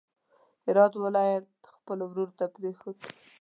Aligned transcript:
هرات 0.65 0.93
ولایت 1.03 1.45
خپل 1.73 1.97
ورور 2.03 2.29
ته 2.37 2.45
پرېښود. 2.55 2.97